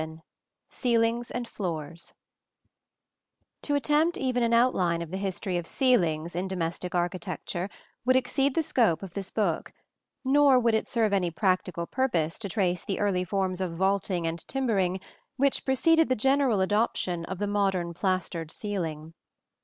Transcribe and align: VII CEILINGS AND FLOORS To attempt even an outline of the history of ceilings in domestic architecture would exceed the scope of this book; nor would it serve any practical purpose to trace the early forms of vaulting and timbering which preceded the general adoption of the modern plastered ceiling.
VII 0.01 0.17
CEILINGS 0.71 1.29
AND 1.29 1.47
FLOORS 1.47 2.15
To 3.61 3.75
attempt 3.75 4.17
even 4.17 4.41
an 4.41 4.51
outline 4.51 4.99
of 5.03 5.11
the 5.11 5.17
history 5.17 5.57
of 5.57 5.67
ceilings 5.67 6.35
in 6.35 6.47
domestic 6.47 6.95
architecture 6.95 7.69
would 8.03 8.15
exceed 8.15 8.55
the 8.55 8.63
scope 8.63 9.03
of 9.03 9.13
this 9.13 9.29
book; 9.29 9.73
nor 10.25 10.59
would 10.59 10.73
it 10.73 10.89
serve 10.89 11.13
any 11.13 11.29
practical 11.29 11.85
purpose 11.85 12.39
to 12.39 12.49
trace 12.49 12.83
the 12.83 12.99
early 12.99 13.23
forms 13.23 13.61
of 13.61 13.73
vaulting 13.75 14.25
and 14.25 14.39
timbering 14.47 14.99
which 15.37 15.65
preceded 15.65 16.09
the 16.09 16.15
general 16.15 16.61
adoption 16.61 17.23
of 17.25 17.37
the 17.37 17.45
modern 17.45 17.93
plastered 17.93 18.49
ceiling. 18.49 19.13